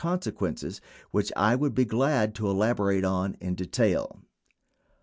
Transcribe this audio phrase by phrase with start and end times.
[0.01, 0.81] 706 consequences
[1.11, 4.23] which I would be glad to elaborate on in detail.